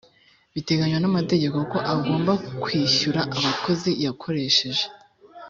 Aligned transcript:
biteganywa 0.53 0.99
na 1.01 1.13
mategeko 1.17 1.57
ko 1.71 1.77
agomba 1.93 2.31
kwishyura 2.63 3.21
abakozi 3.37 3.89
yakoresheje 4.05 4.85